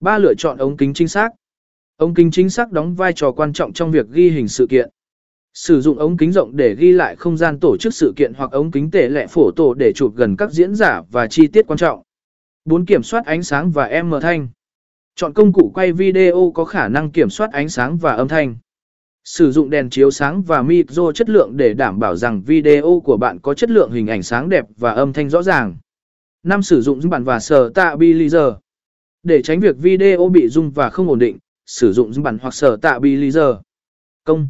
Ba 0.00 0.18
lựa 0.18 0.34
chọn 0.34 0.58
ống 0.58 0.76
kính 0.76 0.94
chính 0.94 1.08
xác. 1.08 1.30
Ống 1.96 2.14
kính 2.14 2.30
chính 2.30 2.50
xác 2.50 2.72
đóng 2.72 2.94
vai 2.94 3.12
trò 3.12 3.32
quan 3.32 3.52
trọng 3.52 3.72
trong 3.72 3.90
việc 3.90 4.06
ghi 4.10 4.30
hình 4.30 4.48
sự 4.48 4.66
kiện. 4.70 4.90
Sử 5.54 5.80
dụng 5.80 5.98
ống 5.98 6.16
kính 6.16 6.32
rộng 6.32 6.56
để 6.56 6.74
ghi 6.74 6.92
lại 6.92 7.16
không 7.16 7.36
gian 7.36 7.60
tổ 7.60 7.76
chức 7.76 7.94
sự 7.94 8.12
kiện 8.16 8.32
hoặc 8.36 8.50
ống 8.50 8.70
kính 8.70 8.90
tể 8.90 9.08
lệ 9.08 9.26
phổ 9.26 9.50
tổ 9.56 9.74
để 9.74 9.92
chụp 9.94 10.14
gần 10.16 10.36
các 10.36 10.50
diễn 10.50 10.74
giả 10.74 11.02
và 11.10 11.26
chi 11.26 11.46
tiết 11.46 11.66
quan 11.66 11.78
trọng. 11.78 12.02
4. 12.64 12.84
Kiểm 12.86 13.02
soát 13.02 13.26
ánh 13.26 13.42
sáng 13.42 13.70
và 13.70 13.86
âm 13.86 14.12
thanh. 14.20 14.48
Chọn 15.14 15.32
công 15.32 15.52
cụ 15.52 15.70
quay 15.74 15.92
video 15.92 16.52
có 16.54 16.64
khả 16.64 16.88
năng 16.88 17.10
kiểm 17.10 17.30
soát 17.30 17.52
ánh 17.52 17.68
sáng 17.68 17.98
và 17.98 18.12
âm 18.12 18.28
thanh. 18.28 18.56
Sử 19.24 19.52
dụng 19.52 19.70
đèn 19.70 19.90
chiếu 19.90 20.10
sáng 20.10 20.42
và 20.42 20.62
micro 20.62 21.12
chất 21.12 21.30
lượng 21.30 21.56
để 21.56 21.74
đảm 21.74 21.98
bảo 21.98 22.16
rằng 22.16 22.42
video 22.42 23.02
của 23.04 23.16
bạn 23.16 23.38
có 23.38 23.54
chất 23.54 23.70
lượng 23.70 23.92
hình 23.92 24.06
ảnh 24.06 24.22
sáng 24.22 24.48
đẹp 24.48 24.64
và 24.76 24.92
âm 24.92 25.12
thanh 25.12 25.30
rõ 25.30 25.42
ràng. 25.42 25.76
5. 26.42 26.62
Sử 26.62 26.82
dụng 26.82 27.10
bản 27.10 27.24
và 27.24 27.40
sở 27.40 27.68
stabilizer. 27.74 28.54
Để 29.26 29.42
tránh 29.42 29.60
việc 29.60 29.76
video 29.78 30.28
bị 30.28 30.48
rung 30.48 30.70
và 30.70 30.90
không 30.90 31.08
ổn 31.08 31.18
định, 31.18 31.38
sử 31.66 31.92
dụng 31.92 32.22
bản 32.22 32.38
hoặc 32.42 32.54
sở 32.54 32.76
stabilizer. 32.76 33.60
Công 34.24 34.48